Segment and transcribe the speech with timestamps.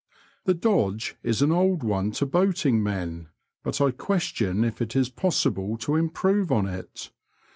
[0.45, 3.29] The dodge is an old one to boating men,
[3.61, 7.11] but I question if it is possible to improve on it.